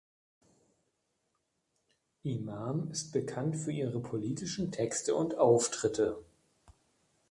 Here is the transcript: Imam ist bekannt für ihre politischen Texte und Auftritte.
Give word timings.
Imam 2.23 2.89
ist 2.89 3.11
bekannt 3.13 3.55
für 3.55 3.71
ihre 3.71 3.99
politischen 3.99 4.71
Texte 4.71 5.13
und 5.13 5.37
Auftritte. 5.37 6.17